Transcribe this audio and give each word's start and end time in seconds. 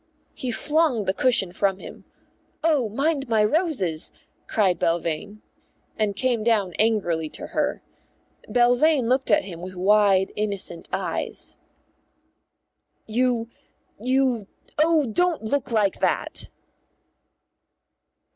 He 0.33 0.49
flung 0.49 1.05
the 1.05 1.13
cushion 1.13 1.51
from 1.51 1.77
him 1.77 2.05
("Oh, 2.63 2.89
mind 2.89 3.29
my 3.29 3.43
roses," 3.45 4.11
cried 4.47 4.79
Belvane) 4.79 5.43
and 5.95 6.15
came 6.15 6.43
down 6.43 6.73
angrily 6.79 7.29
to 7.29 7.45
her. 7.53 7.83
Belvane 8.49 9.07
looked 9.07 9.29
at 9.29 9.43
him 9.43 9.61
with 9.61 9.75
wide, 9.75 10.31
innocent 10.35 10.89
eyes. 10.91 11.55
"You 13.05 13.47
you 13.99 14.47
oh, 14.79 15.05
don't 15.05 15.43
look 15.43 15.69
like 15.71 15.99
that!" 15.99 16.49